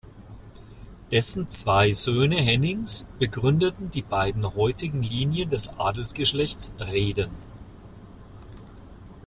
[1.11, 7.29] Dessen zwei Söhne Hennings begründeten die beiden heutigen Linien des Adelsgeschlechts Reden.